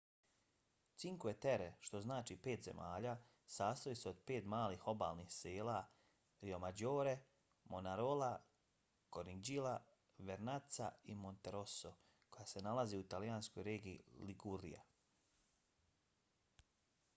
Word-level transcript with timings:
cinque 1.01 1.31
terre 1.43 1.65
što 1.87 1.99
znači 2.05 2.35
pet 2.45 2.63
zemalja 2.67 3.11
sastoji 3.55 3.97
se 3.99 4.07
od 4.11 4.21
pet 4.31 4.45
malih 4.53 4.87
obalnih 4.93 5.27
sela 5.35 5.75
riomaggiore 6.47 7.15
manarola 7.75 8.29
corniglia 9.17 9.73
vernazza 10.31 10.87
i 11.13 11.17
monterosso 11.25 11.91
koja 12.29 12.47
se 12.55 12.63
nalaze 12.69 12.97
u 12.97 13.03
italijanskoj 13.09 13.67
regiji 13.69 14.19
ligurija 14.31 14.81